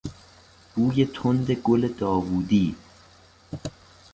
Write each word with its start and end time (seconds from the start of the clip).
بوی 0.73 1.05
تند 1.15 1.51
گل 1.65 1.87
داوودی 1.99 2.75